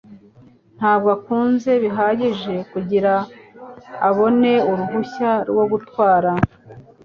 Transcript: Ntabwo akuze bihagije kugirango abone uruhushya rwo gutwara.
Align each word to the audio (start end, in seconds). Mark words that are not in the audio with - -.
Ntabwo 0.77 1.07
akuze 1.17 1.71
bihagije 1.83 2.53
kugirango 2.71 3.27
abone 4.09 4.53
uruhushya 4.71 5.31
rwo 5.49 5.63
gutwara. 5.71 6.31